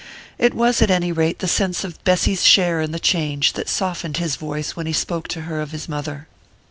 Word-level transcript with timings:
It 0.39 0.55
was, 0.55 0.81
at 0.81 0.89
any 0.89 1.11
rate, 1.11 1.37
the 1.37 1.47
sense 1.47 1.83
of 1.83 2.03
Bessy's 2.03 2.43
share 2.43 2.81
in 2.81 2.91
the 2.91 2.97
change 2.97 3.53
that 3.53 3.69
softened 3.69 4.17
his 4.17 4.35
voice 4.35 4.75
when 4.75 4.87
he 4.87 4.93
spoke 4.93 5.27
of 5.35 5.43
her 5.43 5.63
to 5.63 5.71
his 5.71 5.87
mother. 5.87 6.27